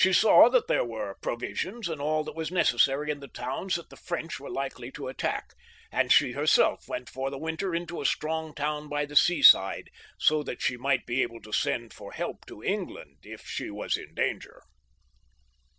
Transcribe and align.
She 0.03 0.13
saw 0.13 0.49
that 0.49 0.65
there 0.65 0.83
were 0.83 1.19
provisions 1.21 1.87
and 1.87 2.01
all 2.01 2.23
that 2.23 2.33
was 2.35 2.51
necessary 2.51 3.11
in 3.11 3.19
the 3.19 3.27
towns 3.27 3.75
that 3.75 3.91
the 3.91 3.95
French 3.95 4.39
were 4.39 4.49
likely 4.49 4.89
to 4.93 5.07
attack, 5.09 5.53
and 5.91 6.11
she 6.11 6.31
her 6.31 6.47
seK 6.47 6.79
went 6.87 7.07
for 7.07 7.29
the 7.29 7.37
winter 7.37 7.75
into 7.75 8.01
a 8.01 8.05
strong 8.07 8.55
town 8.55 8.89
by 8.89 9.05
the 9.05 9.15
seaside, 9.15 9.91
so 10.17 10.41
that 10.41 10.59
she 10.59 10.75
might 10.75 11.05
be 11.05 11.21
able 11.21 11.39
to 11.41 11.51
send 11.53 11.93
for 11.93 12.13
help 12.13 12.47
to 12.47 12.63
England 12.63 13.17
if 13.21 13.45
she 13.45 13.69
were 13.69 13.89
in 13.95 14.15
danger. 14.15 14.63